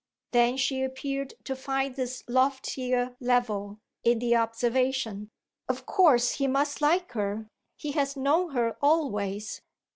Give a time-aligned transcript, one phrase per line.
[0.31, 5.29] Then she appeared to find this loftier level in the observation:
[5.69, 9.61] "Of course he must like her he has known her always."